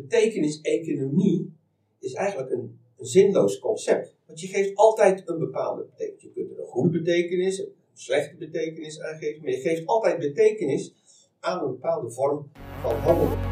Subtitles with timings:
[0.00, 1.52] betekenis-economie
[1.98, 4.14] is eigenlijk een, zinloos concept.
[4.26, 6.22] Want je geeft altijd een bepaalde betekenis.
[6.22, 10.18] Je kunt er een goede betekenis, een slechte betekenis aan geven, maar je geeft altijd
[10.18, 10.94] betekenis
[11.40, 12.50] aan een bepaalde vorm
[12.82, 13.49] van handelen.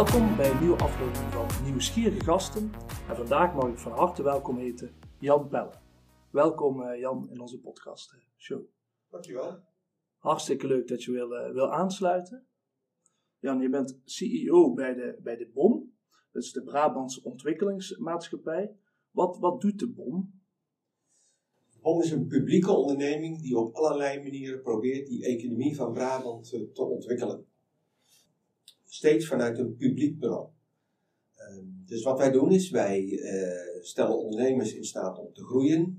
[0.00, 2.72] Welkom bij een nieuwe aflevering van Nieuwsgierige Gasten.
[3.08, 5.72] En vandaag mag ik van harte welkom heten Jan Pelle.
[6.30, 8.62] Welkom eh, Jan in onze podcast eh, show.
[9.10, 9.58] Dankjewel.
[10.18, 12.46] Hartstikke leuk dat je wil, eh, wil aansluiten.
[13.38, 15.92] Jan, je bent CEO bij de, bij de BOM,
[16.32, 18.76] dat is de Brabantse Ontwikkelingsmaatschappij.
[19.10, 20.42] Wat, wat doet de BOM?
[21.80, 26.82] BOM is een publieke onderneming die op allerlei manieren probeert die economie van Brabant te
[26.82, 27.49] ontwikkelen.
[28.92, 30.48] Steeds vanuit een publiek belang.
[31.36, 35.98] Ehm, Dus wat wij doen is, wij eh, stellen ondernemers in staat om te groeien.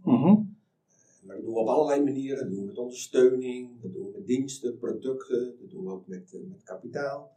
[1.23, 2.39] Maar dat doen we op allerlei manieren.
[2.39, 6.07] Dat doen we met ondersteuning, dat doen we met diensten, producten, dat doen we ook
[6.07, 7.31] met, eh, met kapitaal.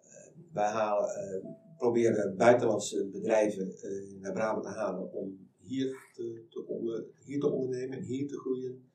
[0.00, 1.46] Eh, wij halen, eh,
[1.78, 3.74] proberen buitenlandse bedrijven
[4.20, 8.38] naar Brabant te halen om hier te, te onder, hier te ondernemen en hier te
[8.38, 8.89] groeien.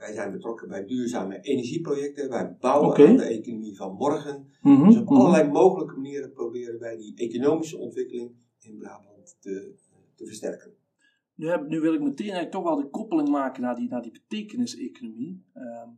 [0.00, 2.28] Wij zijn betrokken bij duurzame energieprojecten.
[2.28, 4.50] Wij bouwen aan de economie van morgen.
[4.62, 5.14] Mhm, Dus op mhm.
[5.14, 9.74] allerlei mogelijke manieren proberen wij die economische ontwikkeling in Brabant te,
[10.14, 10.74] te versterken.
[11.34, 14.02] Nu, heb, nu wil ik meteen eigenlijk toch wel de koppeling maken naar die, naar
[14.02, 15.44] die betekenis-economie.
[15.54, 15.88] Ehm,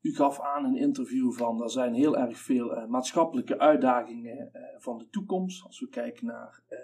[0.00, 4.52] u gaf aan in een interview van er zijn heel erg veel eh, maatschappelijke uitdagingen
[4.52, 5.64] eh, van de toekomst.
[5.64, 6.78] Als we kijken naar, eh,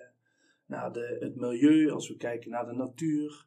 [0.67, 3.47] naar de, het milieu, als we kijken naar de natuur.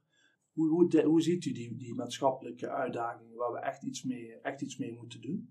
[0.59, 4.35] Hoe, hoe, de- hoe ziet u die, die maatschappelijke uitdagingen waar we echt iets mee,
[4.41, 5.49] echt iets mee moeten doen?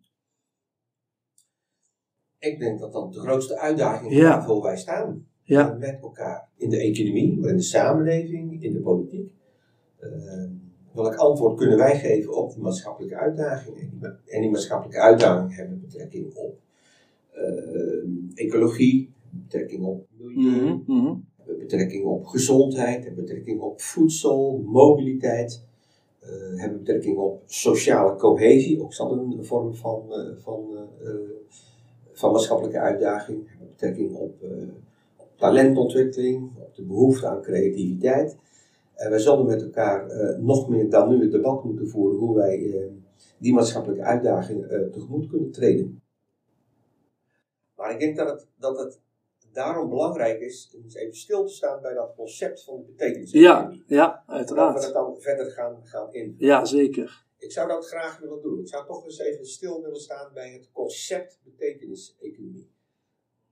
[2.39, 4.29] Ik denk dat dat de grootste uitdaging is Ja.
[4.29, 5.27] waarvoor wij staan.
[5.43, 5.73] Ja.
[5.79, 6.49] Met elkaar.
[6.57, 9.33] In de economie, maar in de samenleving, in de politiek.
[9.99, 10.45] Eh,
[10.93, 14.21] welk antwoord kunnen wij geven op die maatschappelijke uitdagingen?
[14.27, 16.61] En die maatschappelijke uitdagingen hebben betrekking op
[17.31, 21.15] eh, ecologie, betrekking op milieu, Mhm, mhm.
[21.59, 25.65] Betrekking op gezondheid, hebben betrekking op voedsel, mobiliteit,
[26.21, 30.65] eh, hebben betrekking op sociale cohesie, ook dat een vorm van, eh, van,
[31.03, 31.11] eh,
[32.13, 34.35] van maatschappelijke uitdaging, hebben betrekking op,
[35.37, 38.37] talentontwikkeling, op de behoefte aan creativiteit.
[38.95, 40.07] En wij zullen met elkaar
[40.41, 42.89] nog meer dan nu het debat moeten voeren hoe wij
[43.39, 46.03] die maatschappelijke uitdagingen eh, tegemoet kunnen treden.
[47.77, 49.01] Maar ik denk dat het, dat het
[49.53, 53.31] daarom belangrijk is om eens even stil te staan bij dat concept van de betekenis.
[53.31, 54.83] Ja, ja, Dat we uiteraard.
[54.83, 56.47] dat dan verder gaan, gaan invullen.
[56.47, 57.27] Ja, zeker.
[57.39, 58.59] Ik zou dat graag willen doen.
[58.61, 62.71] Ik zou toch eens even stil willen staan bij het concept betekenis-economie.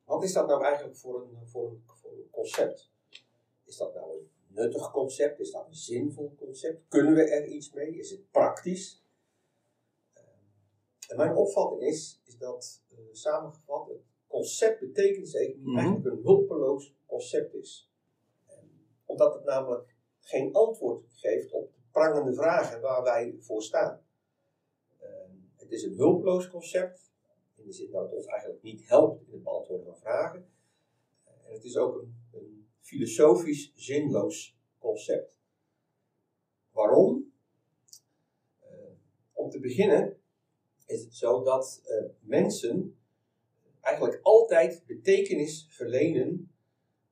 [0.05, 2.91] Wat is dat nou eigenlijk voor een, voor, een, voor een concept?
[3.65, 5.41] Is dat nou een nuttig concept?
[5.41, 6.83] Is dat een zinvol concept?
[6.89, 7.99] Kunnen we er iets mee?
[7.99, 9.05] Is het praktisch?
[10.13, 10.23] Eh,
[11.09, 14.03] En mijn opvatting is, is dat eh, samengevat het
[14.37, 15.79] concept betekenis-economie Mhm.
[15.79, 17.91] eigenlijk een hulpeloos concept is.
[19.05, 24.01] Omdat het namelijk geen antwoord geeft op de prangende vragen waar wij voor staan.
[24.99, 25.09] Eh,
[25.57, 27.13] het is een hulpeloos concept,
[27.55, 30.51] in de zin dat het ons eigenlijk niet helpt in het beantwoorden van vragen.
[31.25, 35.41] En het is ook een, een filosofisch zinloos concept.
[36.71, 37.33] Waarom?
[38.61, 38.69] Eh,
[39.33, 40.21] om te beginnen
[40.87, 42.99] is het zo dat eh, mensen
[43.87, 46.51] eigenlijk altijd betekenis verlenen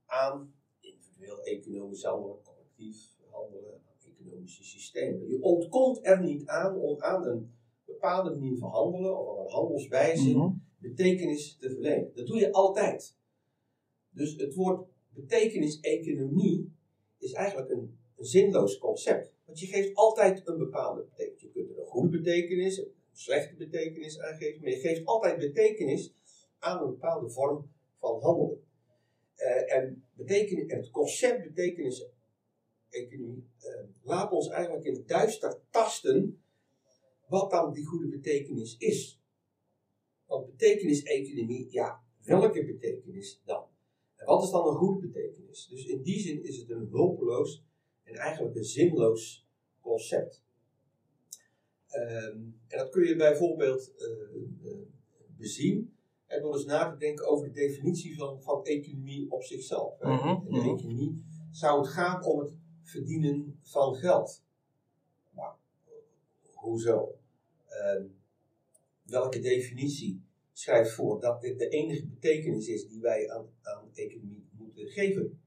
[0.06, 2.96] aan individueel economisch handelen, collectief
[3.30, 5.28] handelen, aan economische systemen.
[5.28, 7.52] Je ontkomt er niet aan om aan een
[7.84, 10.50] bepaalde manier van handelen of aan een handelswijze Mhm.
[10.78, 12.10] betekenis te verlenen.
[12.14, 13.16] Dat doe je altijd.
[14.10, 16.72] Dus het woord betekenis-economie
[17.18, 19.32] is eigenlijk een, een zinloos concept.
[19.44, 21.42] Want je geeft altijd een bepaalde betekenis.
[21.42, 25.38] Je kunt er een goede betekenis, een slechte betekenis aan geven, maar je geeft altijd
[25.38, 26.14] betekenis
[26.64, 28.62] aan een bepaalde vorm van handelen.
[29.34, 30.04] Eh, en,
[30.66, 36.42] het concept betekenis-economie eh, laat ons eigenlijk in het duister tasten
[37.26, 39.20] wat dan die goede betekenis is.
[40.26, 43.66] Want betekenis-economie, ja, welke betekenis dan?
[44.16, 45.66] En wat is dan een goede betekenis?
[45.66, 47.64] Dus in die zin is het een hulpeloos
[48.02, 49.46] en eigenlijk een zinloos
[49.80, 50.42] concept.
[51.88, 52.38] Ehm,
[52.68, 54.08] en dat kun je bijvoorbeeld eh,
[55.36, 55.93] bezien
[56.34, 60.00] en door eens na te denken over de definitie van, van economie op zichzelf.
[60.00, 64.42] Mhm, In de economie zou het gaan om het verdienen van geld.
[65.30, 65.54] Nou,
[66.54, 67.18] hoezo?
[67.68, 68.04] Ehm,
[69.02, 70.22] welke definitie
[70.52, 74.42] schrijft voor dat dit de enige betekenis is die wij aan, aan economie
[74.74, 75.42] geven.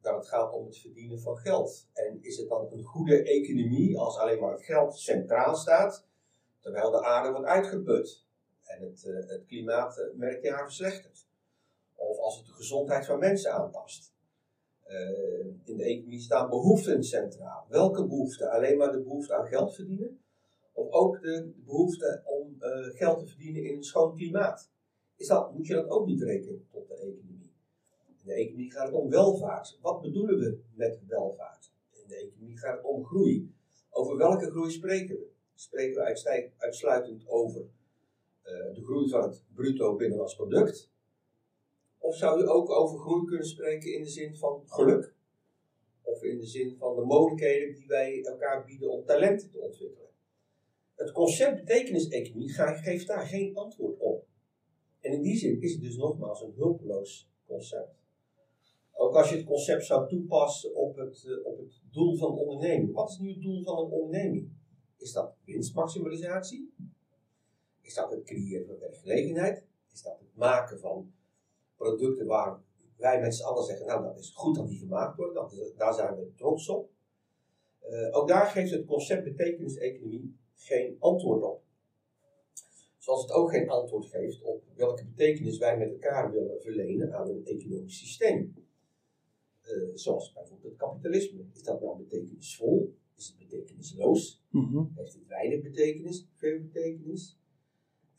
[0.00, 1.88] Dat het gaat om het verdienen van geld.
[1.92, 6.06] En is het dan een goede economie als alleen maar het geld centraal staat,
[6.60, 8.28] terwijl de aarde wordt uitgeput
[8.80, 11.26] en het, uh, het klimaat merkjaar verslechtert?
[11.94, 14.12] Of als het de gezondheid van mensen aantast.
[14.88, 17.66] Uh, in de economie staan behoeften centraal.
[17.68, 18.50] Welke behoeften?
[18.50, 20.20] Alleen maar de behoefte aan geld verdienen?
[20.72, 22.56] Of ook de behoefte om
[22.94, 24.70] geld te verdienen in een schoon klimaat?
[25.16, 27.52] Is dat, moet je dat ook niet rekenen tot de economie?
[28.06, 29.78] In de economie gaat het om welvaart.
[29.80, 31.72] Wat bedoelen we met welvaart?
[31.90, 33.54] In de economie gaat het om groei.
[33.90, 35.28] Over welke groei spreken we?
[35.54, 37.66] Spreken we uitsluitend over
[38.74, 40.90] de groei van het bruto binnenlands product?
[41.98, 45.14] Of zou je ook over groei kunnen spreken in de zin van geluk?
[46.02, 50.08] Of in de zin van de mogelijkheden die wij elkaar bieden om talenten te ontwikkelen?
[50.94, 52.52] Het concept betekenis-economie
[52.82, 54.26] geeft daar geen antwoord op.
[55.00, 57.98] En in die zin is het dus nogmaals een hulpeloos concept.
[58.92, 62.92] Ook als je het concept zou toepassen op het, uh, op het doel van onderneming.
[62.92, 64.50] Wat is nu het doel van een onderneming?
[64.96, 66.72] Is dat winstmaximalisatie?
[67.90, 69.64] Is dat het creëren van werkgelegenheid?
[69.92, 71.12] Is dat het maken van
[71.76, 72.62] producten waar
[72.96, 75.74] wij met z'n allen zeggen, nou dat is goed dat die gemaakt worden, dat is,
[75.76, 76.90] daar zijn we trots op.
[77.88, 81.62] Uh, ook daar geeft het concept betekenis-economie geen antwoord op.
[82.98, 87.28] Zoals het ook geen antwoord geeft op welke betekenis wij met elkaar willen verlenen aan
[87.28, 88.54] een economisch systeem.
[89.62, 91.44] Uh, zoals bijvoorbeeld het kapitalisme.
[91.52, 92.94] Is dat nou betekenisvol?
[93.16, 94.44] Is het betekenisloos?
[94.50, 94.92] Mm-hmm.
[94.96, 96.28] Heeft het weinig betekenis?
[96.34, 97.38] Veel betekenis?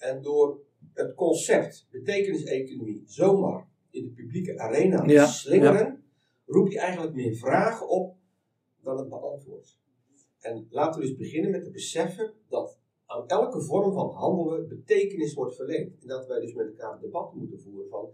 [0.01, 0.59] En door
[0.93, 5.97] het concept betekenis-economie zomaar in de publieke arena te Ja, slingeren, ja.
[6.45, 8.15] roep je eigenlijk meer vragen op
[8.81, 9.79] dan het beantwoordt.
[10.39, 15.33] En laten we dus beginnen met te beseffen dat aan elke vorm van handelen betekenis
[15.33, 16.01] wordt verleend.
[16.01, 18.09] En dat wij dus met elkaar een debat moeten voeren van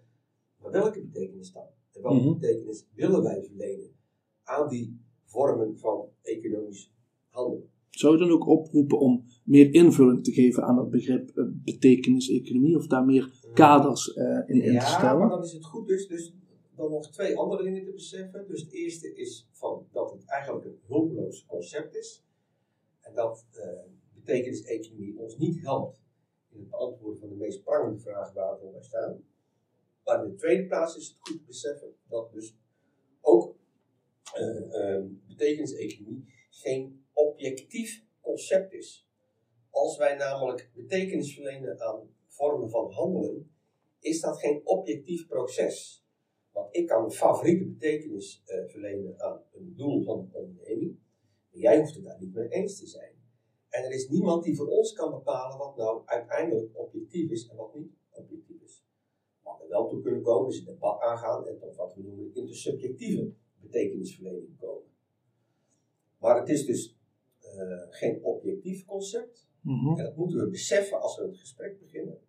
[0.62, 1.68] maar welke betekenis dan?
[1.94, 2.34] En welke Mhm.
[2.40, 3.96] betekenis willen wij verlenen
[4.44, 6.94] aan die vormen van economisch
[7.30, 7.70] handelen?
[7.90, 12.76] Zou je dan ook oproepen om meer invulling te geven aan het begrip eh, betekenis-economie
[12.78, 15.20] of daar meer kaders eh, in in te Ja, stellen?
[15.20, 16.34] maar dan is het goed dus, dus
[16.76, 18.48] dan nog twee andere dingen te beseffen.
[18.48, 22.26] Dus het eerste is van, dat het eigenlijk een hulpeloos concept is.
[23.02, 23.66] En dat eh
[24.14, 26.02] betekenis-economie ons niet helpt
[26.50, 29.24] in het beantwoorden van de meest prangende vragen waarvoor wij staan.
[30.04, 32.56] Maar in de tweede plaats is het goed te beseffen dat dus
[33.22, 33.56] ook
[35.28, 39.08] betekenis-economie geen objectief concept is.
[39.70, 43.52] Als wij namelijk betekenis verlenen aan vormen van handelen,
[44.00, 46.06] is dat geen objectief proces.
[46.52, 51.00] Want ik kan een favoriete betekenis eh, verlenen aan een doel van een onderneming,
[51.50, 53.12] jij hoeft het daar niet mee eens te zijn.
[53.70, 57.56] En er is niemand die voor ons kan bepalen wat nou uiteindelijk objectief is en
[57.56, 58.84] wat niet objectief is.
[59.42, 62.36] Waar we wel toe kunnen komen is een debat aangaan en tot wat we noemen
[62.36, 64.92] intersubjectieve betekenisverlening komen.
[66.18, 66.97] Maar het is dus
[67.90, 69.48] geen objectief concept.
[69.62, 69.98] Mhm.
[69.98, 72.20] En dat moeten we beseffen als we het gesprek beginnen.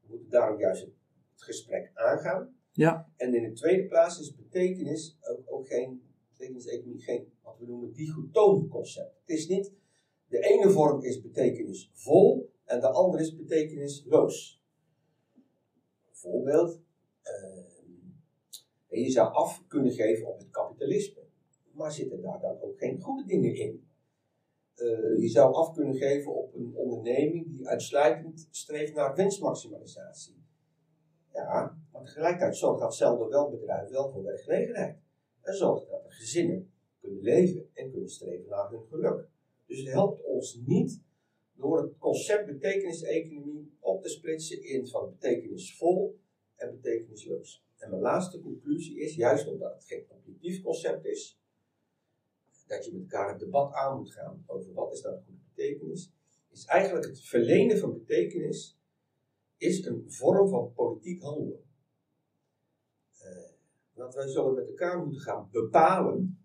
[0.00, 0.92] We moeten daarom juist het
[1.36, 2.56] gesprek aangaan.
[2.72, 3.12] Ja.
[3.16, 7.92] En in de tweede plaats is betekenis ook, ook geen, betekenis-economie geen, wat we noemen,
[7.92, 9.14] dichotoom concept.
[9.20, 9.72] Het is niet,
[10.28, 14.62] de ene vorm is betekenisvol en de andere is betekenisloos.
[16.10, 16.80] Voorbeeld,
[17.22, 17.68] eh,
[18.88, 21.22] je zou af kunnen geven op het kapitalisme.
[21.72, 23.87] Maar zitten daar dan ook geen goede dingen in?
[24.78, 30.42] Eh, je zou af kunnen geven op een onderneming die uitsluitend streeft naar winstmaximalisatie.
[31.32, 34.98] Ja, maar tegelijkertijd zorgt datzelfde wel bedrijf wel voor werkgelegenheid.
[35.40, 39.28] En zorgt dat er gezinnen kunnen leven en kunnen streven naar hun geluk.
[39.66, 41.02] Dus het helpt ons niet
[41.54, 46.18] door het concept betekenis-economie op te splitsen in van betekenisvol
[46.56, 47.66] en betekenisloos.
[47.76, 51.40] En mijn laatste conclusie is, juist omdat het geen objectief concept is,
[52.68, 55.40] dat je met elkaar een debat aan moet gaan over wat is nou de goede
[55.54, 56.12] betekenis,
[56.50, 58.78] is eigenlijk het verlenen van betekenis
[59.56, 61.62] is een vorm van politiek handelen.
[63.18, 63.50] Eh,
[63.92, 66.42] want wij zullen met elkaar moeten gaan bepalen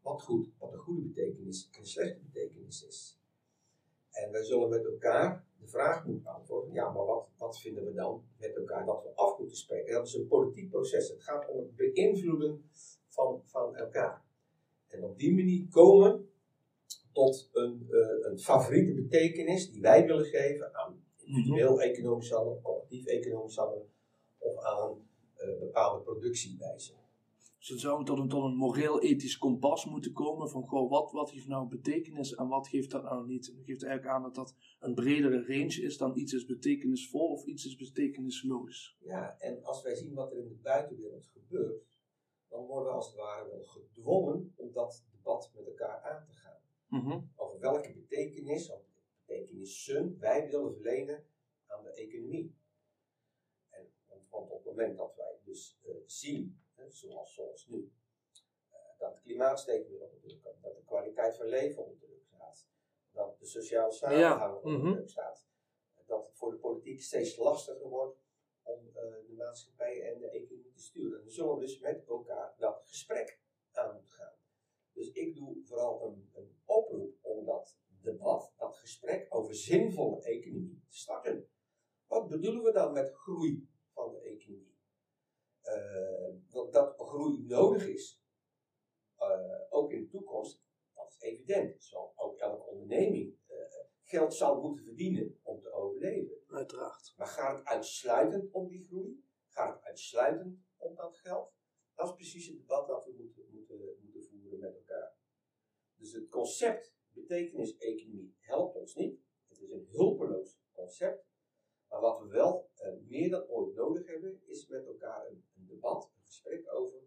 [0.00, 3.20] wat, goed, wat een goede betekenis en een slechte betekenis is.
[4.10, 7.92] En wij zullen met elkaar de vraag moeten beantwoorden, ja, maar wat, wat vinden we
[7.92, 9.92] dan met elkaar dat we af moeten spreken?
[9.92, 11.08] Dat is een politiek proces.
[11.08, 12.70] Het gaat om het beïnvloeden
[13.08, 14.25] van, van elkaar.
[14.88, 16.28] En op die manier komen
[17.12, 23.06] tot een, eh, een favoriete betekenis die wij willen geven aan individueel economisch handelen, collectief
[23.06, 23.88] economisch handelen
[24.38, 26.94] of aan eh, bepaalde productiewijzen.
[27.58, 31.12] Dus dan zou we tot een, tot een moreel-ethisch kompas moeten komen van goh, wat,
[31.12, 33.46] wat heeft nou betekenis en wat geeft dat nou niet.
[33.46, 37.44] Dat geeft eigenlijk aan dat dat een bredere range is dan iets is betekenisvol of
[37.44, 38.96] iets is betekenisloos.
[39.00, 41.84] Ja, en als wij zien wat er in de buitenwereld gebeurt,
[42.56, 46.32] dan worden we als het ware wel gedwongen om dat debat met elkaar aan te
[46.32, 46.60] gaan.
[46.86, 47.20] Mhm.
[47.36, 48.82] Over welke betekenis, of
[49.26, 51.26] betekenissen wij willen verlenen
[51.66, 52.56] aan de economie.
[53.68, 57.92] En, want, want op het moment dat wij dus eh, zien, hè, zoals, zoals nu,
[58.70, 61.98] eh, dat het klimaat steeds meer onder druk komt, dat de kwaliteit van leven onder
[61.98, 62.66] druk staat,
[63.12, 64.92] dat de sociale samenhang onder mhm.
[64.92, 65.46] druk staat,
[66.06, 68.18] dat het voor de politiek steeds lastiger wordt
[68.66, 71.18] om eh, de maatschappij en de economie te sturen.
[71.18, 73.40] En dan zullen we dus met elkaar dat gesprek
[73.72, 74.34] aan gaan.
[74.92, 80.84] Dus ik doe vooral een, een oproep om dat debat, dat gesprek over zinvolle economie
[80.88, 81.48] te starten.
[82.06, 84.78] Wat bedoelen we dan met groei van de economie?
[85.60, 88.22] Eh, dat, dat groei nodig is,
[89.16, 90.62] eh, ook in de toekomst,
[90.94, 91.84] dat is evident.
[91.84, 93.56] Zal ook elke onderneming eh,
[94.02, 96.36] geld zou moeten verdienen om te overleven.
[96.46, 97.14] Uiteraard.
[97.16, 99.24] Maar gaat het uitsluitend om die groei?
[99.48, 101.54] Gaat het uitsluitend om dat geld?
[101.94, 105.16] Dat is precies het debat dat we moeten, moeten, moeten voeren met elkaar.
[105.96, 109.20] Dus het concept betekenis-economie helpt ons niet.
[109.48, 111.24] Het is een hulpeloos concept.
[111.88, 115.66] Maar wat we wel eh, meer dan ooit nodig hebben, is met elkaar een, een
[115.66, 116.98] debat, een gesprek over.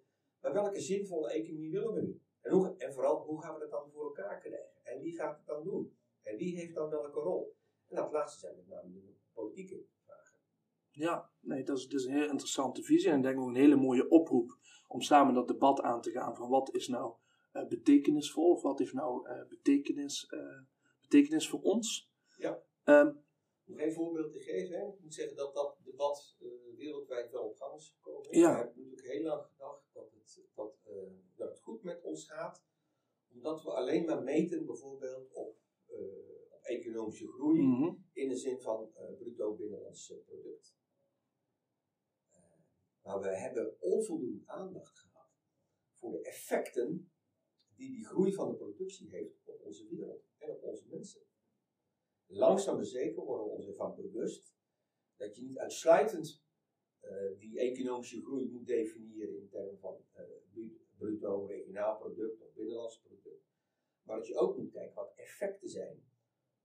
[0.41, 2.21] Maar welke zinvolle economie willen we nu?
[2.41, 4.83] En, hoe, en vooral, hoe gaan we dat dan voor elkaar krijgen?
[4.83, 5.97] En wie gaat het dan doen?
[6.21, 7.55] En wie heeft dan welke rol?
[7.87, 10.39] En dat laatste zijn met name de politieke vragen.
[10.89, 13.55] Ja, nee, dat is, dat is een heel interessante visie en ik denk ook een
[13.55, 17.13] hele mooie oproep om samen dat debat aan te gaan van wat is nou
[17.51, 20.61] eh, betekenisvol of wat heeft nou eh, betekenis, eh,
[21.01, 22.11] betekenis voor ons.
[22.37, 22.63] Ja.
[22.83, 23.11] Ehm,
[23.67, 24.87] Om geen voorbeeld te geven, hè.
[24.87, 26.37] ik moet zeggen dat dat debat
[26.75, 28.37] wereldwijd wel op gang is gekomen.
[28.37, 28.51] Ja.
[28.51, 30.73] We hebben natuurlijk heel lang gedacht dat het, dat,
[31.35, 32.63] dat het goed met ons gaat,
[33.33, 35.57] omdat we alleen maar meten bijvoorbeeld op,
[36.61, 37.93] economische groei mhm.
[38.13, 40.78] in de zin van eh, bruto binnenlands product.
[43.09, 45.31] Maar we hebben onvoldoende aandacht gehad
[45.99, 47.11] voor de effecten
[47.75, 51.21] die die groei van de productie heeft op onze wereld en op onze mensen.
[52.25, 54.55] Langzaam maar zeker worden we ons ervan bewust
[55.15, 56.43] dat je niet uitsluitend
[56.99, 60.05] eh, die economische groei moet definiëren in termen van
[60.51, 63.43] bru- bruto regionaal product of binnenlands product.
[64.01, 66.03] Maar dat je ook moet kijken wat effecten zijn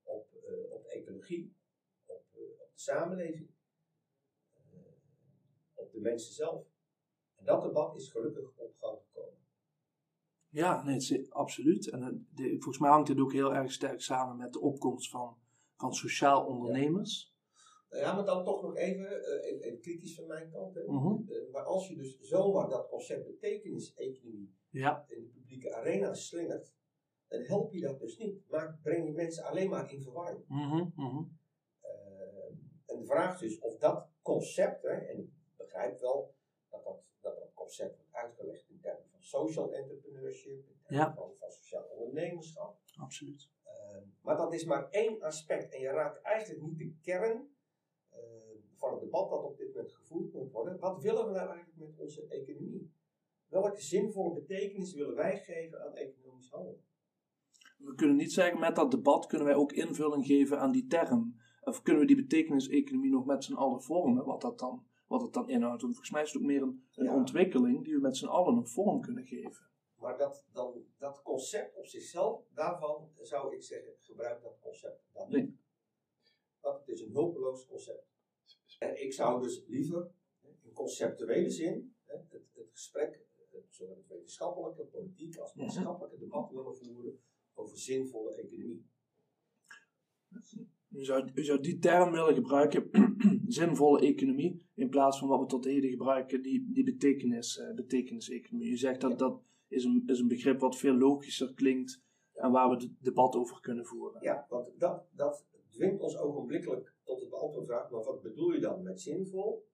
[0.02, 1.56] op, eh, op ecologie,
[2.04, 2.24] op,
[2.58, 3.54] op de samenleving,
[5.85, 6.67] op de mensen zelf.
[7.37, 9.38] En dat debat is gelukkig op gang gekomen.
[10.49, 11.91] Ja, nee, is- absoluut.
[11.91, 15.11] En eh, de, volgens mij hangt dit ook heel erg sterk samen met de opkomst
[15.11, 15.37] van,
[15.76, 17.33] van sociaal ondernemers.
[17.91, 20.75] Nou Ja, maar dan toch nog even, eh, even, even kritisch van mijn kant.
[20.75, 20.83] Hè.
[20.87, 21.33] Mhm.
[21.33, 26.73] Eh, maar als je dus zomaar dat concept betekenis-economie Ja, in de publieke arena slingert,
[27.29, 28.49] dan help je dat dus niet.
[28.50, 30.45] Maar breng je mensen alleen maar in verwarring.
[30.49, 31.23] mhm, mhm.
[32.87, 35.33] En de vraag is dus of dat concept, hè, en
[35.75, 36.35] begrijp wel
[36.71, 41.14] dat dat, dat, dat concept wordt uitgelegd in termen van social entrepreneurship, in termen Ja.
[41.14, 42.78] van, van sociaal ondernemerschap.
[42.97, 43.49] absoluut.
[43.62, 43.73] Eh,
[44.21, 47.49] maar dat is maar één aspect en je raakt eigenlijk niet de kern
[48.11, 48.19] eh,
[48.78, 50.78] van het debat dat op dit moment gevoerd moet worden.
[50.78, 52.93] Wat willen we nou eigenlijk met onze economie?
[53.47, 56.85] Welke zinvolle betekenis willen wij geven aan economisch handelen?
[57.78, 61.40] We kunnen niet zeggen, met dat debat kunnen wij ook invulling geven aan die term.
[61.61, 65.33] Of kunnen we die betekenis-economie nog met z'n allen vormen, wat dat dan, wat het
[65.33, 65.83] dan inhoudt.
[65.83, 67.14] Want volgens mij is het ook meer een, een Ja.
[67.14, 69.66] ontwikkeling die we met z'n allen een vorm kunnen geven.
[69.94, 75.30] Maar dat, dan, dat concept op zichzelf, daarvan zou ik zeggen, gebruik dat concept dan
[75.30, 75.42] Nee.
[75.42, 75.56] niet.
[76.61, 78.06] Want het is een hulpeloos concept.
[78.78, 80.11] En ik zou dus liever
[80.62, 83.21] in conceptuele zin het, het gesprek,
[83.52, 87.21] eh, zowel het wetenschappelijke, politiek als maatschappelijke debat willen voeren
[87.54, 88.87] over zinvolle economie.
[90.96, 92.90] U zou, zou die term willen gebruiken,
[93.46, 98.70] zinvolle economie, in plaats van wat we tot heden gebruiken, die, die betekenis, eh, betekenis-economie.
[98.70, 99.16] U zegt dat Ja.
[99.16, 103.34] dat is een, is een begrip wat veel logischer klinkt en waar we het debat
[103.36, 104.22] over kunnen voeren.
[104.22, 108.60] Ja, want dat, dat dwingt ons ogenblikkelijk tot het beantwoorden vraag, maar wat bedoel je
[108.60, 109.66] dan met zinvol?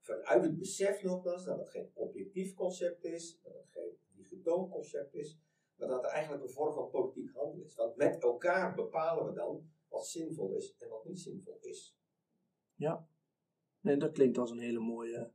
[0.00, 5.14] Vanuit het besef nogmaals dat het geen objectief concept is, dat het geen dichotoom concept
[5.14, 5.38] is,
[5.76, 7.74] maar dat het eigenlijk een vorm van politiek handelen is.
[7.74, 11.96] Want met elkaar bepalen we dan wat zinvol is en wat niet zinvol is.
[13.80, 15.32] Nee, dat klinkt als een hele mooie,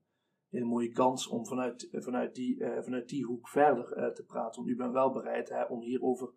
[0.49, 4.61] hele mooie kans om vanuit, vanuit, die, eh, vanuit die hoek verder eh, te praten.
[4.61, 6.33] Want u bent wel bereid hè, om hierover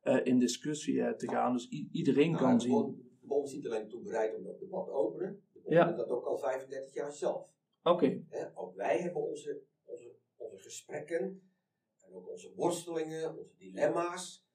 [0.00, 1.52] eh, in discussie te gaan.
[1.52, 3.06] Dus iedereen Nou, kan de zien.
[3.20, 5.86] De bond is niet alleen toe bereid om dat debat te openen, de bond Ja.
[5.86, 7.50] doet dat ook al 35 jaar zelf.
[7.82, 11.52] Oké, ook wij hebben onze, onze, onze gesprekken
[12.00, 14.46] en ook onze worstelingen, onze dilemma's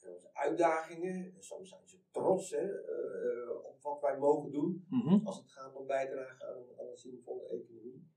[0.00, 1.34] en onze uitdagingen.
[1.34, 5.26] En soms zijn ze trots hè, eh, op wat wij mogen doen Mhm.
[5.26, 8.10] als het gaat om bijdragen aan, aan een zinvolle economie.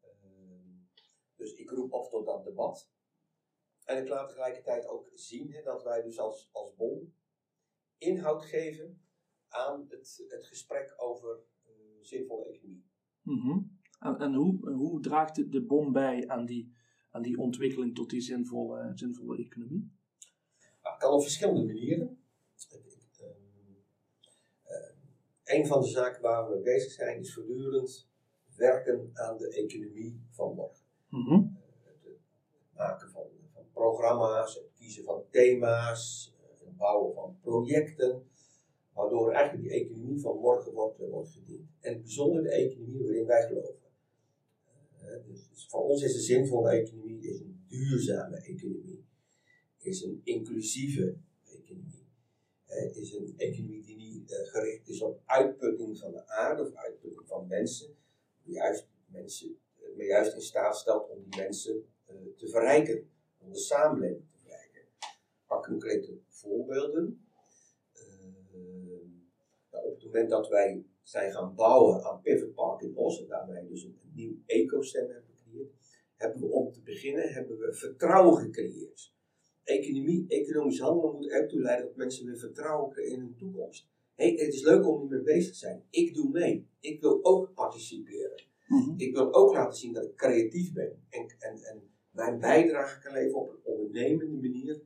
[0.00, 0.68] Ehm,
[1.36, 2.90] dus ik roep op tot dat debat.
[3.84, 7.14] En ik laat tegelijkertijd ook zien hè, dat wij dus als, als bond
[7.98, 9.02] inhoud geven
[9.48, 12.88] aan het, het gesprek over eh, zinvolle economie.
[13.22, 13.58] Mhm.
[13.98, 16.74] En, en hoe, hoe draagt de, de bom bij aan die,
[17.10, 19.98] aan die ontwikkeling tot die zinvolle, zinvolle economie?
[20.82, 22.24] Nou, het kan op verschillende manieren.
[25.50, 28.08] Een van de zaken waar we mee bezig zijn is voortdurend
[28.56, 30.84] werken aan de economie van morgen.
[31.08, 31.32] Mhm.
[31.32, 31.40] Eh,
[31.82, 32.18] het,
[32.74, 38.30] maken van, van programma's, het kiezen van thema's, eh, het bouwen van projecten,
[38.92, 41.70] waardoor eigenlijk die economie van morgen wordt, eh, wordt gediend.
[41.80, 43.78] En het bijzonder de economie waarin wij geloven.
[45.26, 49.04] Dus, dus voor ons is een zinvolle economie is een duurzame economie,
[49.78, 51.29] is een inclusieve economie,
[52.70, 56.74] eh, is een economie die niet eh, gericht is op uitputting van de aarde of
[56.74, 57.96] uitputting van mensen,
[58.42, 61.84] maar juist mensen eh, maar juist in staat stelt om die mensen
[62.36, 64.82] te verrijken, om de samenleving te verrijken.
[65.46, 67.26] Pak concrete voorbeelden.
[69.70, 73.28] Nou, op het moment dat wij zijn gaan bouwen aan Pivot Park in Os, en
[73.28, 75.72] daarmee dus een, nieuw ecosysteem hebben gecreëerd,
[76.16, 79.12] hebben we om te beginnen hebben we vertrouwen gecreëerd.
[79.64, 83.88] Economie, economisch handelen moet ertoe leiden dat mensen weer vertrouwen krijgen in hun toekomst.
[84.14, 85.84] Hey, het is leuk om hiermee bezig te zijn.
[85.90, 86.68] Ik doe mee.
[86.80, 88.42] Ik wil ook participeren.
[88.66, 88.94] Mhm.
[88.96, 93.12] Ik wil ook laten zien dat ik creatief ben en, en, en mijn bijdrage kan
[93.12, 94.80] leveren op een ondernemende manier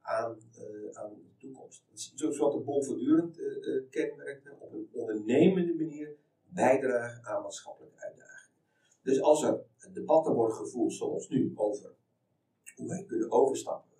[0.00, 1.84] aan, eh, aan de toekomst.
[1.92, 6.16] Is zoals wat de bol voortdurend eh, eh, kenmerkt, op een ondernemende manier
[6.48, 8.58] bijdragen aan maatschappelijke uitdagingen.
[9.02, 11.94] Dus als er debatten worden gevoerd zoals nu over
[12.76, 13.90] hoe wij kunnen overstappen,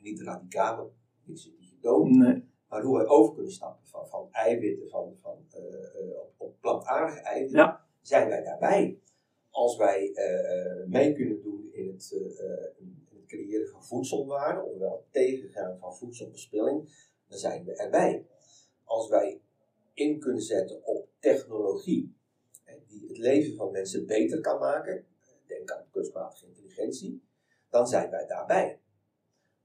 [0.00, 0.92] en niet radicaal,
[1.24, 2.48] dit is niet gedood, Nee.
[2.68, 6.60] maar hoe wij over kunnen stappen van, van eiwitten, van, van, eh, eh, op, op
[6.60, 7.86] plantaardige eiwitten, Ja.
[8.00, 8.98] zijn wij daarbij.
[9.50, 12.12] Als wij eh, mee kunnen doen in het,
[12.78, 18.26] in het creëren van voedselwaarde, ofwel het tegengaan van voedselverspilling, dan zijn we erbij.
[18.84, 19.40] Als wij
[19.94, 22.14] in kunnen zetten op technologie,
[22.86, 25.06] die het leven van mensen beter kan maken,
[25.46, 27.22] denk aan kunstmatige intelligentie,
[27.70, 28.79] dan zijn wij daarbij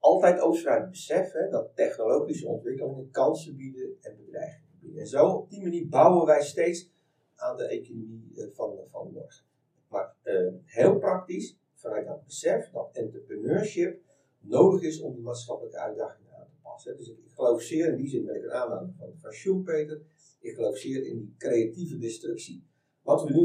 [0.05, 4.99] altijd ook vanuit het besef dat technologische ontwikkelingen kansen bieden en bedreigingen bieden.
[4.99, 6.91] En zo, op die manier bouwen wij steeds
[7.35, 9.45] aan de economie eh, van, van morgen.
[9.89, 14.01] Maar eh, heel praktisch, vanuit dat besef dat entrepreneurship
[14.39, 16.97] nodig is om die maatschappelijke uitdagingen aan te passen.
[16.97, 20.01] Dus ik, geloof zeer, in die zin ben ik een aanhanger van, Schumpeter,
[20.39, 22.63] ik geloof zeer in die creatieve destructie.
[23.01, 23.41] Wat we nu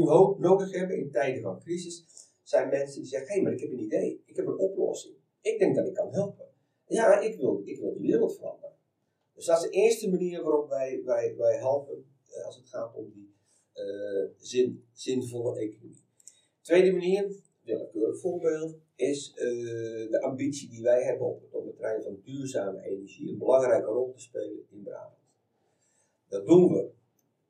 [0.47, 2.05] nodig hebben in tijden van crisis,
[2.43, 5.15] zijn mensen die zeggen, hé, hey, maar ik heb een idee, ik heb een oplossing.
[5.41, 6.50] Ik denk dat ik kan helpen.
[6.91, 8.75] Ja, ik wil, ik wil de wereld veranderen.
[9.33, 12.95] Dus dat is de eerste manier waarop wij, wij, wij helpen eh, als het gaat
[12.95, 13.33] om die
[13.73, 16.03] eh, zin, zinvolle economie.
[16.61, 17.31] Tweede manier,
[17.63, 19.45] willekeurig voorbeeld, is eh,
[20.11, 24.11] de ambitie die wij hebben op, op het terrein van duurzame energie een belangrijke rol
[24.13, 25.19] te spelen in Brabant.
[26.27, 26.89] Dat doen we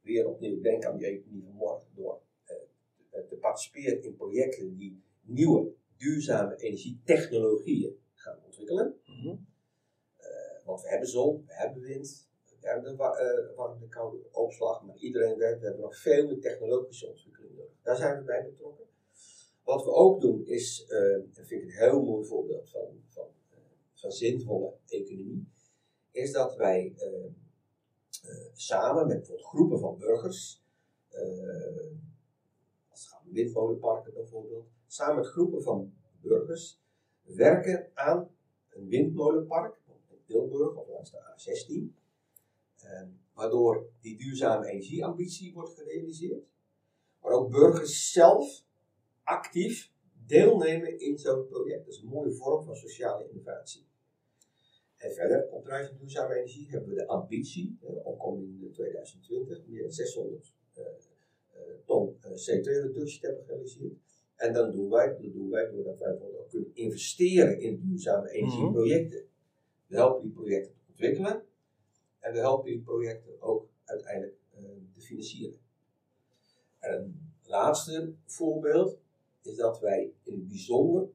[0.01, 5.01] weer opnieuw, denk aan die economie van morgen, door te- te participeren in projecten die
[5.21, 8.95] nieuwe duurzame energietechnologieën gaan ontwikkelen.
[10.17, 12.29] Eh, want we hebben zon, we hebben wind,
[12.60, 16.25] we hebben de wa- eh, warmte, koude opslag, maar iedereen weet, we hebben nog veel
[16.27, 17.73] meer technologische ontwikkeling nodig.
[17.81, 18.86] Daar zijn we bij betrokken.
[19.63, 23.27] Wat we ook doen is, eh dat vind ik een heel mooi voorbeeld van, van,
[23.93, 25.47] van zinvolle economie,
[26.12, 26.93] is dat wij
[28.53, 30.63] samen met groepen van burgers,
[32.89, 36.79] als het gaat om windmolenparken bijvoorbeeld, samen met groepen van burgers
[37.21, 38.29] werken aan
[38.73, 39.79] een windmolenpark
[40.10, 41.95] in Tilburg of langs de A16,
[42.77, 46.45] eh, waardoor die duurzame energieambitie wordt gerealiseerd,
[47.21, 48.65] maar ook burgers zelf
[49.23, 49.91] actief
[50.25, 51.86] deelnemen in zo'n project.
[51.86, 53.89] Dat is een mooie vorm van sociale innovatie.
[54.97, 59.81] En verder, op van duurzame energie hebben we de ambitie, hè, opkoming in 2020, meer
[59.81, 63.93] dan 600 eh, eh, ton eh, CO2-reductie te hebben gerealiseerd.
[64.41, 68.30] En dan doen wij, dat doen wij doordat wij bijvoorbeeld ook kunnen investeren in duurzame
[68.30, 69.23] energieprojecten.
[69.88, 71.43] We helpen die projecten te ontwikkelen
[72.19, 75.60] en we helpen die projecten ook uiteindelijk eh, te financieren.
[76.80, 78.97] En een laatste voorbeeld
[79.41, 81.10] is dat wij in het bijzonder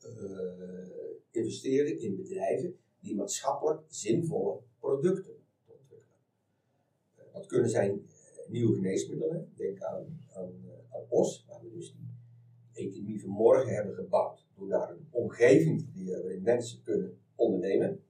[0.00, 0.88] eh,
[1.30, 5.34] investeren in bedrijven die maatschappelijk zinvolle producten
[5.66, 6.18] ontwikkelen.
[7.14, 8.06] Eh, dat kunnen zijn
[8.48, 10.52] nieuwe geneesmiddelen, denk aan, aan,
[10.90, 12.01] aan OS, waar we dus die
[12.88, 14.46] economie van morgen hebben gebouwd.
[14.56, 18.04] Door daar een omgeving te creëren waarin mensen kunnen ondernemen.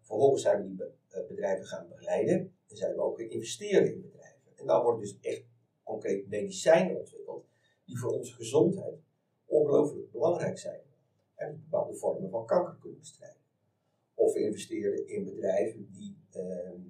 [0.00, 2.52] Vervolgens zijn we die bedrijven gaan begeleiden.
[2.68, 4.40] En zijn we ook gaan investeren in bedrijven.
[4.56, 5.44] En daar worden dus echt
[5.82, 7.46] concreet medicijnen ontwikkeld.
[7.84, 8.94] Die voor onze gezondheid
[9.46, 10.80] ongelooflijk belangrijk zijn.
[11.34, 13.40] En bepaalde vormen van kanker kunnen bestrijden.
[14.14, 16.80] Of we investeren in bedrijven die ehm,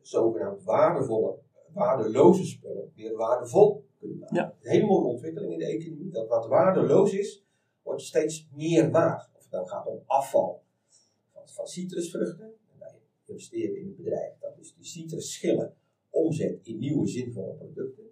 [0.00, 1.38] zogenaamd waardevolle,
[1.72, 4.36] waardeloze spullen weer waardevol kunnen maken.
[4.36, 4.54] Ja.
[4.60, 6.10] Een hele mooie ontwikkeling in de economie.
[6.10, 7.44] Dat wat waardeloos is,
[7.82, 9.30] wordt steeds meer waard.
[9.36, 10.62] Of het nou gaat om afval
[11.32, 12.44] van, van citrusvruchten.
[12.44, 15.74] En wij investeren in een bedrijf dat dus die citrusschillen
[16.10, 18.04] omzet in nieuwe zinvolle producten.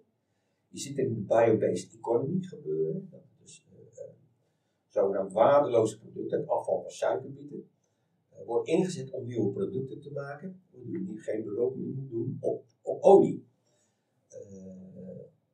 [0.67, 3.07] Je ziet in de biobased economy gebeuren.
[3.11, 4.03] Dat dus uh,
[4.87, 7.69] zogenaamd waardeloze producten, het afval van suikerbieten,
[8.47, 10.61] wordt ingezet om nieuwe producten te maken.
[10.71, 13.45] Waardoor je geen beroep meer moet doen op, op olie.
[14.31, 14.77] Uh,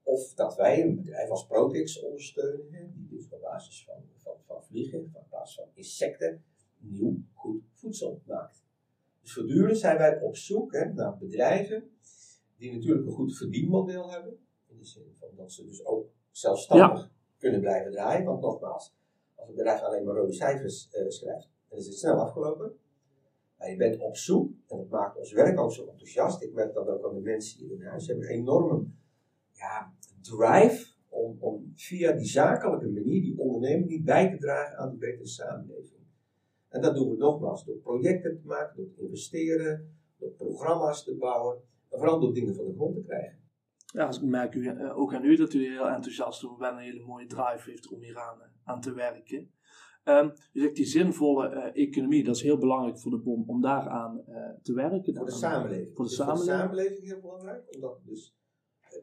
[0.04, 4.64] of dat wij een bedrijf als Protex ondersteunen, die dus op basis van, van, van
[4.64, 6.44] vliegen, op basis van insecten,
[6.78, 8.64] nieuw goed voedsel maakt.
[9.22, 11.92] Dus voortdurend zijn wij op zoek hè, naar bedrijven
[12.58, 14.38] die natuurlijk een goed verdienmodel hebben.
[14.68, 17.12] In de zin van dat ze dus ook zelfstandig ja.
[17.38, 18.26] kunnen blijven draaien.
[18.26, 18.96] Want nogmaals,
[19.36, 22.72] als een bedrijf alleen maar rode cijfers uh, schrijft, dan is het snel afgelopen.
[23.58, 26.42] Maar je bent op zoek, en dat maakt ons werk ook zo enthousiast.
[26.42, 28.06] Ik merk dat ook aan de mensen hier in huis.
[28.06, 28.86] Ze hebben een enorme
[29.52, 35.00] ja, drive om, om via die zakelijke manier, die onderneming, bij te dragen aan die
[35.00, 36.02] betere samenleving.
[36.70, 41.16] En dat doen we nogmaals door projecten te maken, door te investeren, door programma's te
[41.16, 41.58] bouwen.
[41.90, 43.42] En vooral door dingen van de grond te krijgen.
[43.86, 46.78] Ja, ik merk u, uh, ook aan u dat u heel enthousiast over bent en
[46.78, 49.52] een hele mooie drive heeft om hier aan, aan te werken.
[50.06, 53.62] Um, u zegt die zinvolle uh, economie, dat is heel belangrijk voor de BOM om
[53.62, 54.24] daaraan
[54.62, 55.16] te werken.
[55.16, 55.96] Voor de samenleving.
[55.96, 56.48] Voor de dus samenleving.
[56.48, 58.36] Voor de samenleving heel belangrijk, omdat er dus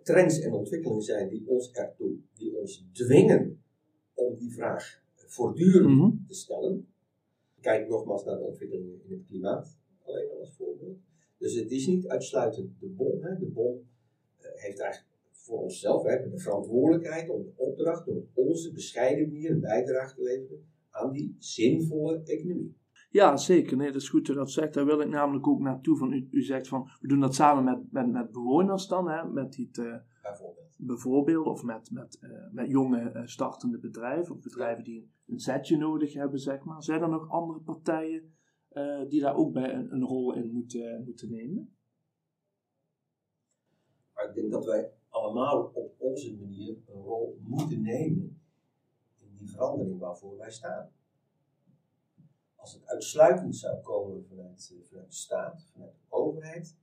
[0.02, 3.62] trends en ontwikkelingen zijn die ons ertoe, die ons dwingen
[4.14, 6.24] om die vraag voortdurend mm -hmm.
[6.28, 6.88] te stellen.
[7.60, 10.98] Kijk nogmaals naar de ontwikkelingen in het klimaat, alleen al als voorbeeld.
[11.38, 13.22] Dus het is niet uitsluitend de bom.
[13.22, 13.38] Hè.
[13.38, 13.88] De bom
[14.38, 19.28] uh, heeft eigenlijk voor onszelf, we hebben de verantwoordelijkheid om de opdracht op onze bescheiden
[19.28, 22.78] manier een bijdrage te leveren aan die zinvolle economie.
[23.10, 23.76] Ja, zeker.
[23.76, 24.74] Nee, dat is goed dat u dat zegt.
[24.74, 25.96] Daar wil ik namelijk ook naartoe.
[25.96, 29.24] Van, u, u zegt van, we doen dat samen met, met, met bewoners dan, hè,
[29.24, 30.74] met die te, bijvoorbeeld.
[30.76, 35.76] bijvoorbeeld, of met, met, uh, met jonge uh, startende bedrijven, of bedrijven die een zetje
[35.76, 36.82] nodig hebben, zeg maar.
[36.82, 38.34] Zijn er nog andere partijen
[38.72, 41.74] uh, die daar ook bij een, een rol in moeten, moeten nemen?
[44.14, 48.39] Maar ik denk dat wij allemaal op onze manier een rol moeten nemen
[49.40, 50.92] die verandering waarvoor wij staan.
[52.54, 56.76] Als het uitsluitend zou komen vanuit, vanuit de staat, vanuit de overheid,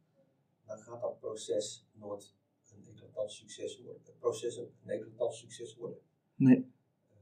[0.65, 2.35] dan gaat dat proces nooit
[2.73, 4.01] een eclatant succes worden.
[4.05, 5.99] Het proces een eclatant succes worden.
[6.35, 6.73] Nee.
[7.09, 7.15] Uh,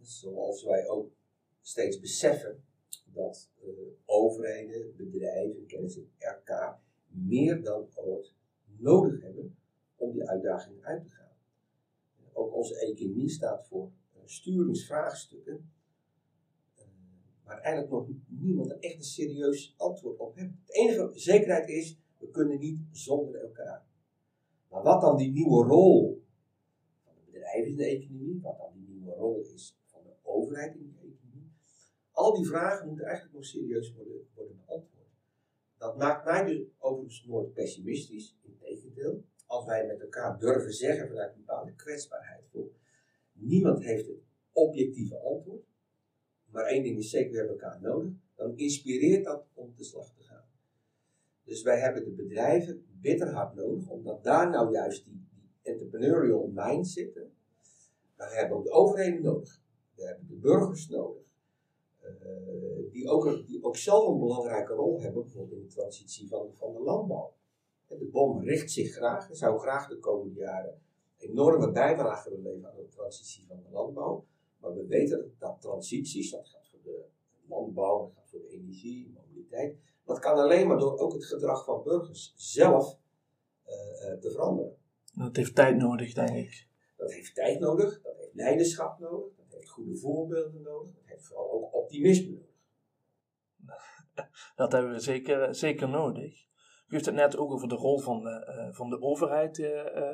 [0.00, 1.12] zoals wij ook
[1.60, 2.64] steeds beseffen
[3.04, 3.70] dat uh,
[4.04, 9.56] overheden, bedrijven, kennis in RK meer dan ooit nodig hebben
[9.96, 11.23] om die uitdagingen uit te gaan.
[12.34, 15.72] Ook onze economie staat voor uh, sturingsvraagstukken
[17.44, 20.52] waar eigenlijk nog niemand er echt een serieus antwoord op heeft.
[20.66, 23.86] Het enige zekerheid is, we kunnen niet zonder elkaar.
[24.70, 26.22] Maar wat dan die nieuwe rol
[27.04, 30.74] van de bedrijven in de economie, wat dan die nieuwe rol is van de overheid
[30.74, 31.52] in de economie,
[32.10, 35.08] al die vragen moeten eigenlijk nog serieus worden, worden beantwoord.
[35.78, 39.24] Dat maakt mij dus overigens nooit pessimistisch, integendeel.
[39.46, 42.42] Als wij met elkaar durven zeggen vanuit een bepaalde kwetsbaarheid,
[43.32, 44.18] niemand heeft het
[44.52, 45.64] objectieve antwoord
[46.54, 50.12] maar één ding is zeker, we hebben elkaar nodig, dan inspireert dat om te slag
[50.14, 50.44] te gaan.
[51.44, 56.50] Dus wij hebben de bedrijven bitter hard nodig, omdat daar nou juist die, die entrepreneurial
[56.52, 57.32] mind zitten.
[58.16, 59.60] Maar we hebben ook de overheden nodig.
[59.94, 61.22] We hebben de burgers nodig.
[62.02, 66.50] Uh, die, ook, die ook zelf een belangrijke rol hebben, bijvoorbeeld in de transitie van,
[66.54, 67.34] van de landbouw.
[67.88, 70.82] De BOM richt zich graag en zou graag de komende jaren
[71.16, 74.26] enorme bijdrage willen leveren aan de transitie van de landbouw.
[74.58, 77.04] Maar we weten dat, dat transities, dat gaat voor de
[77.48, 79.76] landbouw, dat gaat voor de energie, mobiliteit.
[80.04, 82.98] Dat kan alleen maar door ook het gedrag van burgers zelf
[83.66, 84.76] uh, uh, te veranderen.
[85.14, 86.68] Dat heeft tijd nodig, denk ik.
[86.96, 91.26] Dat heeft tijd nodig, dat heeft leiderschap nodig, dat heeft goede voorbeelden nodig, dat heeft
[91.26, 92.52] vooral ook optimisme nodig.
[94.56, 96.46] Dat hebben we zeker, zeker nodig.
[96.94, 99.56] U heeft het net ook over de rol van de, uh, van de overheid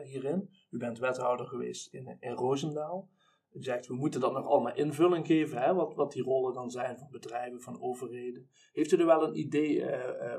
[0.03, 0.51] hierin.
[0.71, 3.09] U bent wethouder geweest in, in Roosendaal.
[3.53, 6.71] U zegt, we moeten dat nog allemaal invulling geven, hè, wat, wat die rollen dan
[6.71, 8.49] zijn van bedrijven, van overheden.
[8.73, 9.85] Heeft u er wel een idee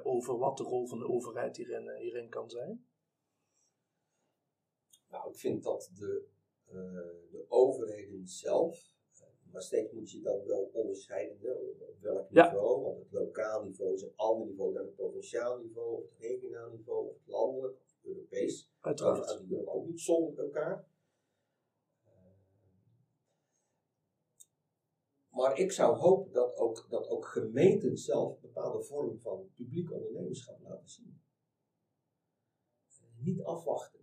[0.04, 2.86] over wat de rol van de overheid hierin, hierin kan zijn?
[5.10, 6.30] Nou, ik vind dat de
[7.32, 8.91] de overheden zelf,
[9.52, 12.52] maar steeds moet je dan wel onderscheiden op welk Ja.
[12.52, 16.20] niveau, want het lokaal niveau is een ander niveau dan het provinciaal niveau, of het
[16.20, 18.72] regionaal niveau, of het landelijk, of het Europees.
[18.80, 19.38] Uiteraard.
[19.38, 20.90] Die kunnen ook niet zonder elkaar.
[25.30, 30.60] Maar ik zou hopen dat ook, dat ook gemeenten zelf bepaalde vormen van publiek ondernemerschap
[30.62, 31.22] laten zien.
[33.18, 34.00] Niet afwachten.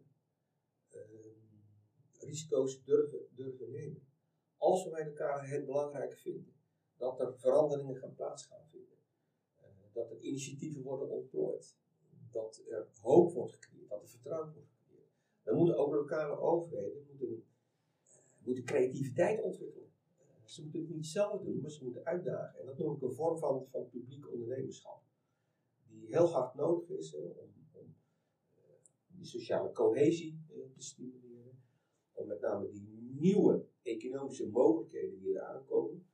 [0.88, 1.28] Ehm,
[2.20, 4.07] risico's durven, durven nemen.
[4.58, 6.52] Als we met elkaar het belangrijk vinden
[6.96, 8.96] dat er veranderingen gaan plaats gaan vinden.
[9.56, 11.76] eh, dat er initiatieven worden ontplooid.
[12.30, 13.88] Dat er hoop wordt gecreëerd.
[13.88, 15.10] Dat er vertrouwen wordt gecreëerd.
[15.42, 17.44] Dan moeten ook lokale overheden moeten,
[18.38, 19.88] moeten creativiteit ontwikkelen.
[20.18, 22.60] Eh, Ze moeten het niet zelf doen, maar ze moeten uitdagen.
[22.60, 25.02] En dat noem ik een vorm van, van publiek ondernemerschap.
[25.88, 27.94] Die heel hard nodig is hè, om, om
[28.56, 28.62] eh,
[29.06, 31.62] die sociale cohesie eh, te stimuleren.
[32.12, 32.86] Om met name die
[33.20, 36.06] nieuwe economische mogelijkheden die er aankomen,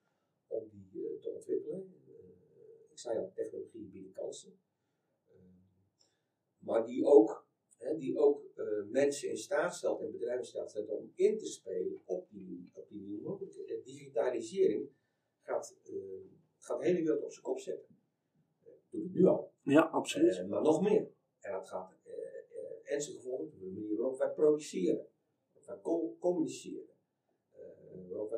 [0.46, 1.94] om die eh, te ontwikkelen.
[2.06, 4.58] Eh, ik zei al, technologie biedt kansen.
[5.26, 5.34] Eh,
[6.58, 8.42] maar die ook, hè, die ook
[8.90, 12.70] mensen in staat stelt en bedrijven in staat stelt om in te spelen op die,
[12.72, 13.82] op die nieuwe mogelijkheden.
[13.84, 14.88] digitalisering
[15.40, 15.76] gaat,
[16.58, 17.96] gaat de hele wereld op zijn kop zetten.
[18.64, 19.52] Eh, doet het nu al.
[19.62, 20.48] Ja, absoluut.
[20.48, 21.10] Maar nog meer.
[21.40, 22.22] En dat gaat eh
[22.84, 25.06] ernstig gevolgd op de manier waarop wij produceren,
[25.52, 26.87] waarop wij co- communiceren,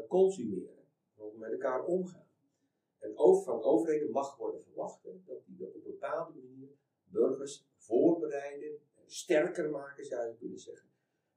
[0.06, 2.28] consumeren, waarop we met elkaar omgaan.
[2.98, 6.68] En over, van overheden mag worden verwacht dat die op een bepaalde manier
[7.04, 10.88] burgers voorbereiden, sterker maken zou je kunnen zeggen.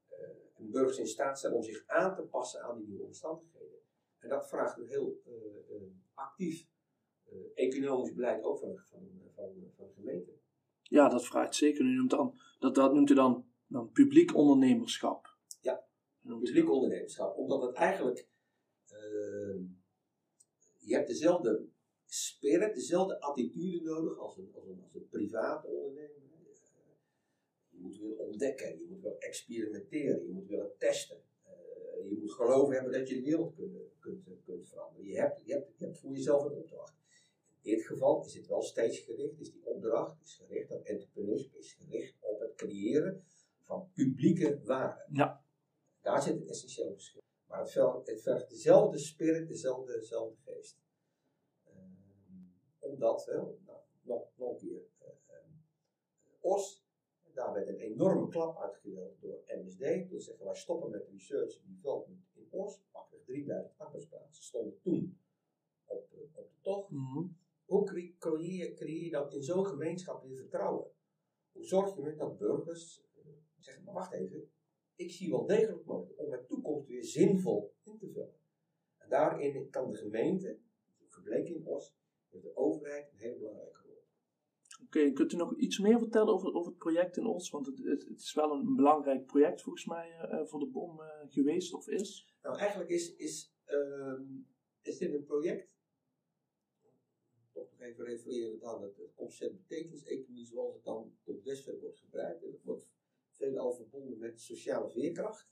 [0.06, 3.78] Eh, en burgers in staat stellen om zich aan te passen aan die nieuwe omstandigheden.
[4.18, 5.82] En dat vraagt een heel eh, eh,
[6.14, 6.68] actief
[7.54, 10.30] economisch beleid ook van, van, van, van de gemeente.
[10.82, 11.84] Ja, dat vraagt zeker.
[11.84, 15.36] U noemt dan, dat, dat noemt u dan, dan publiek ondernemerschap.
[15.60, 15.84] Ja,
[16.22, 17.36] publiek ondernemerschap.
[17.36, 18.28] Omdat het eigenlijk,
[20.78, 21.68] je hebt dezelfde
[22.04, 26.16] spirit, dezelfde attitude nodig als een, als een, als een private ondernemer.
[26.16, 26.92] Eh,
[27.70, 31.22] Je moet willen ontdekken, je moet willen experimenteren, je moet willen testen.
[31.42, 35.06] Eh, je moet geloven hebben dat je de wereld kunt, kunt, kunt veranderen.
[35.06, 36.98] Je hebt, je, hebt, je hebt voor jezelf een opdracht.
[37.62, 41.54] In dit geval is het wel steeds gericht, is die opdracht is gericht, dat entrepreneurship
[41.54, 43.24] is gericht op het creëren
[43.62, 45.06] van publieke waarde.
[45.12, 45.44] Ja.
[46.00, 47.20] Daar zit het essentieel verschil.
[47.50, 50.78] Maar het vergt, het vergt dezelfde spirit, dezelfde, dezelfde geest.
[51.64, 51.74] Ehm,
[52.78, 53.56] omdat, nou,
[54.02, 55.50] nog, nog een keer, eh, ehm,
[56.40, 56.84] OS,
[57.34, 60.08] daar werd een enorme klap uitgedeeld door MSD.
[60.08, 62.80] Toen zeggen wij stoppen met research en development in OS.
[62.90, 65.18] Pakweg 3000 arbeidsplaatsen stonden toen
[65.84, 66.90] op, de- op de tocht.
[66.90, 67.26] Mhm.
[67.64, 70.90] Hoe cre- creëer, creëer je dan in zo'n gemeenschap weer vertrouwen?
[71.52, 73.24] Hoe zorg je met dat burgers eh,
[73.58, 74.50] zeggen, maar wacht even,
[75.00, 78.34] ik zie wel degelijk mogelijk om mijn toekomst weer zinvol in te vullen.
[78.96, 80.58] En daarin kan de gemeente,
[81.08, 81.96] gebleken in Os,
[82.30, 84.04] met de overheid een hele belangrijke rol.
[84.84, 87.50] Oké, kunt u nog iets meer vertellen over, over het project in Os?
[87.50, 90.66] Want het, het, het is wel een belangrijk project volgens mij eh, eh, voor de
[90.66, 92.34] BOM eh, geweest of is.
[92.42, 94.24] Nou, eigenlijk is, is, ehm,
[94.82, 95.78] is dit een project,
[97.52, 102.42] toch nog even refereren aan het, concept betekeniseconomie zoals het dan tot dusver wordt gebruikt.
[102.42, 102.88] En wordt
[103.40, 105.50] veelal verbonden met sociale veerkracht.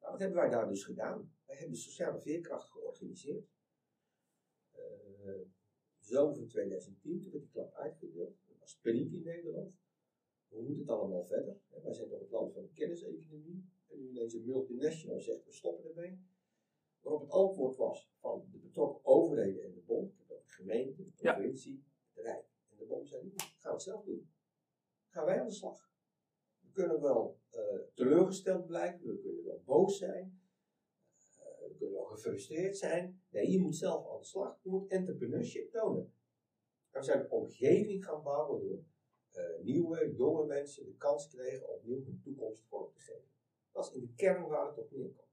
[0.00, 1.34] Nou, wat hebben wij daar dus gedaan?
[1.46, 3.48] Wij hebben sociale veerkracht georganiseerd.
[4.70, 5.40] Eh
[5.98, 8.36] zomer van 2010, toen werd die klap uitgedeeld.
[8.46, 9.74] Dat was paniek in Nederland.
[10.48, 11.60] Hoe moet het allemaal verder?
[11.82, 13.64] Wij zijn toch het land van de kenniseconomie.
[13.86, 16.18] En nu ineens een multinational zegt, we stoppen ermee.
[17.00, 21.32] Waarop het antwoord was van de betrokken overheden en de bond, de gemeente, de Ja.
[21.32, 22.46] provincie, het Rijk.
[22.70, 24.30] En de bond zei, "Nee, gaan we het zelf doen.
[25.08, 25.90] Gaan wij aan de slag.
[26.76, 30.40] Kunnen wel eh, teleurgesteld blijken, we kunnen wel boos zijn,
[31.36, 33.22] eh, we kunnen wel gefrustreerd zijn.
[33.28, 34.58] Nee, je moet zelf aan de slag.
[34.62, 36.14] Je moet entrepreneurship tonen.
[36.90, 38.84] En we zijn een omgeving gaan bouwen door
[39.30, 43.30] eh, nieuwe, jonge mensen de kans kregen opnieuw hun toekomst vorm te geven.
[43.72, 45.30] Dat is in de kern waar het op neerkomt.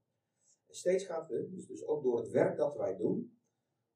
[0.66, 3.38] En steeds gaat we, dus, dus ook door het werk dat wij doen,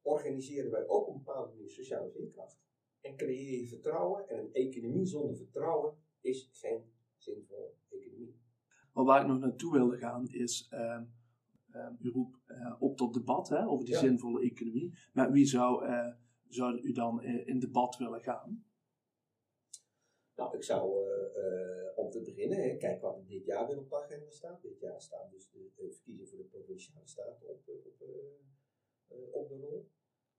[0.03, 2.59] organiseren wij ook een bepaalde manier sociale veerkracht.
[3.01, 4.29] En creëer je vertrouwen.
[4.29, 6.97] En een economie zonder vertrouwen is geen
[7.35, 8.37] zinvolle economie.
[8.93, 11.05] Maar waar ik nog naartoe wilde gaan is, ehm,
[12.01, 14.01] u roept eh, op tot debat hè, over die Ja.
[14.01, 14.99] zinvolle economie.
[15.13, 16.13] Met wie zou, eh,
[16.49, 18.65] zou u dan eh, in debat willen gaan?
[20.35, 21.07] Nou, ik zou
[21.97, 24.63] om te beginnen, kijk wat er dit jaar weer op de agenda staat.
[24.63, 28.03] Dit jaar staan dus de, de verkiezingen voor de provinciale staten op, op,
[29.33, 29.91] op de rol.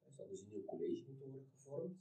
[0.04, 1.98] Er zal dus een nieuw college moeten worden gevormd.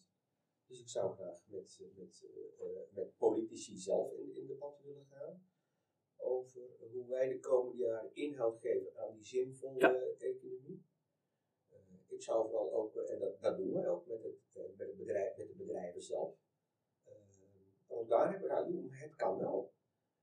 [0.68, 4.80] Dus ik zou graag met, eh, met, eh, eh, met politici zelf in, in debat
[4.82, 5.46] willen gaan.
[6.20, 10.84] over hoe wij de komende jaren inhoud geven aan die zinvolle economie.
[11.72, 14.38] Uh, ik zou vooral ook, en dat, dat doen we ook met het,
[14.76, 16.36] met het bedrijf, met de bedrijven zelf.
[17.86, 19.72] want daar hebben we aan het kan wel.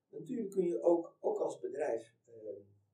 [0.10, 2.16] Natuurlijk kun je ook, ook als bedrijf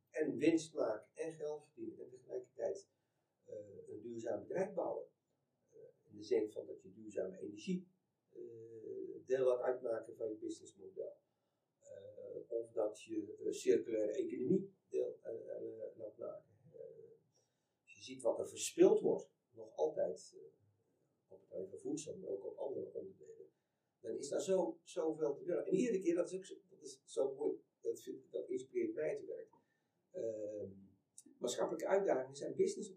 [0.10, 2.90] en winst maken en geld verdienen en tegelijkertijd
[3.88, 5.11] een duurzaam bedrijf bouwen.
[6.22, 7.88] De zin van dat je duurzame energie
[9.26, 11.16] deel laat uitmaken van je businessmodel.
[11.82, 15.20] Uh, of dat je uh, circulaire economie deel
[15.98, 16.46] laat maken.
[17.82, 20.36] als je ziet wat er verspild wordt, nog altijd
[21.48, 23.50] op het voedsel, maar ook op andere onderdelen,
[24.00, 25.58] dan is daar zo, zoveel te doen.
[25.58, 28.94] En iedere keer, dat is ook zo, dat is zo mooi, dat, vind, dat inspireert
[28.94, 29.60] mij te werken.
[30.12, 30.70] Ehm,
[31.38, 32.94] maatschappelijke uitdagingen zijn business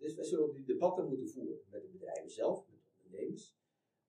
[0.00, 2.66] dus wij zullen die debatten moeten voeren met de bedrijven zelf,
[3.04, 3.56] ondernemers,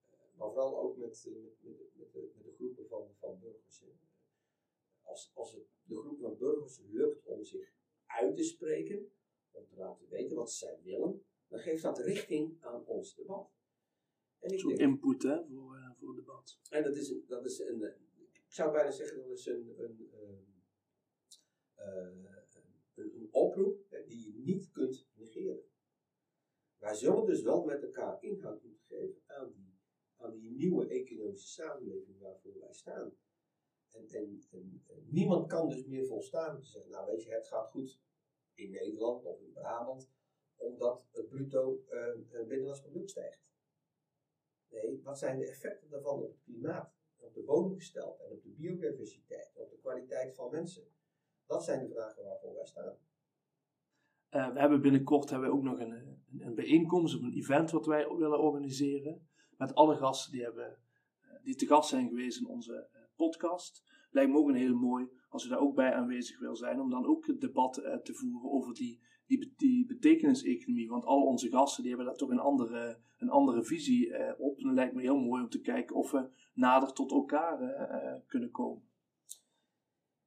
[0.10, 3.40] eh, maar vooral ook met, eh, met, met, met, de, met de groepen van, van
[3.40, 3.84] burgers.
[5.02, 7.74] Als, als het de groep van burgers lukt om zich
[8.06, 9.12] uit te spreken,
[9.52, 13.52] om te laten weten wat zij willen, dan geeft dat richting aan ons debat.
[14.40, 16.60] En ik denk, input hè, voor, uh, voor het debat.
[16.70, 17.84] En dat is, een, dat is een,
[18.34, 20.64] ik zou bijna zeggen, dat is een, een, een,
[21.76, 22.28] een,
[22.96, 25.71] een oproep hè, die je niet kunt negeren.
[26.82, 29.80] Wij zullen dus wel met elkaar inhoud moeten geven aan die,
[30.18, 33.14] aan die nieuwe economische samenleving waarvoor wij staan.
[33.92, 38.02] En, en, niemand kan dus meer volstaan te zeggen, nou weet je, het gaat goed
[38.54, 40.12] in Nederland of in Brabant,
[40.56, 43.42] omdat het bruto uh, binnenlands product stijgt.
[44.70, 48.50] Nee, wat zijn de effecten daarvan op het klimaat, op de bodemgesteldheid en op de
[48.50, 50.88] biodiversiteit, op de kwaliteit van mensen?
[51.46, 52.98] Dat zijn de vragen waarvoor wij staan.
[54.32, 57.72] Uh, we hebben binnenkort hebben we ook nog een, een, een, bijeenkomst of een event
[57.72, 59.28] wat wij willen organiseren.
[59.58, 60.78] Met alle gasten die, hebben,
[61.24, 63.84] uh, die te gast zijn geweest in onze uh, podcast.
[64.10, 66.80] Lijkt me ook een heel mooi als u daar ook bij aanwezig wil zijn.
[66.80, 70.90] Om dan ook het debat te voeren over die, die, die betekeniseconomie.
[70.90, 74.60] Want al onze gasten die hebben daar toch een andere, een andere visie op.
[74.60, 78.52] En het lijkt me heel mooi om te kijken of we nader tot elkaar kunnen
[78.52, 78.84] komen.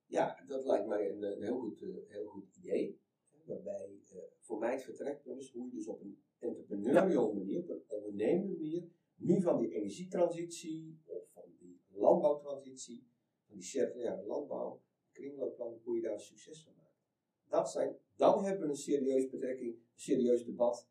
[0.07, 3.03] Ja, dat lijkt mij een, een heel, goed, heel goed idee
[3.47, 7.69] waarbij uh, voor mij het vertrekpunt is hoe je dus op een entrepreneurial manier, op
[7.69, 13.07] een ondernemende manier, nu van die energietransitie of van die landbouwtransitie,
[13.47, 17.03] van die circulaire landbouw, kringloopland, hoe je daar succes van maakt.
[17.49, 20.89] Dat zijn, dan hebben we een serieus betrekking, een serieus debat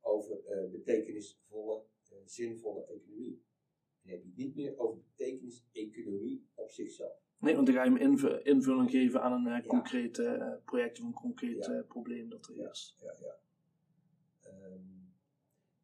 [0.00, 3.42] over uh, betekenisvolle, uh, zinvolle economie.
[4.02, 7.22] Dan heb je het niet meer over betekenis-economie op zichzelf.
[7.42, 11.06] Nee, want dan ga je hem invulling geven aan een uh, concreet uh, project of
[11.06, 12.96] een concreet uh, probleem dat er is.
[13.00, 13.36] Ja, ja.
[14.66, 15.14] Um,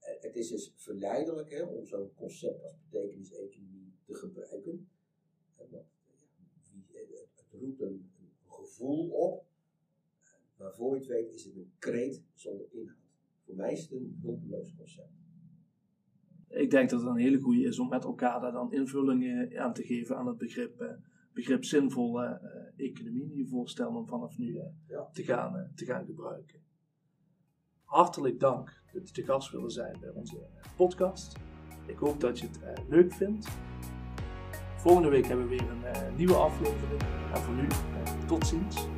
[0.01, 4.89] het is dus verleidelijk hè, om zo'n concept als betekenis-economie te gebruiken.
[5.57, 5.71] Want,
[7.35, 9.45] het roept een, een, gevoel op,
[10.57, 12.99] maar voor je het weet is het een kreet zonder inhoud.
[13.45, 15.13] Voor mij is het een hulpeloos concept.
[16.49, 19.75] Ik denk dat het een hele goede is om met elkaar daar dan invullingen aan
[19.75, 20.99] te geven aan het begrip
[21.39, 25.09] begrip zinvolle uh, economie je voorstellen om vanaf nu ja.
[25.13, 26.61] te, gaan, te gaan gebruiken.
[27.85, 30.47] Hartelijk dank dat je te gast willen zijn bij onze
[30.77, 31.37] podcast.
[31.87, 33.49] Ik hoop dat je het leuk vindt.
[34.77, 37.03] Volgende week hebben we weer een nieuwe aflevering.
[37.35, 37.67] En voor nu,
[38.27, 38.98] tot ziens.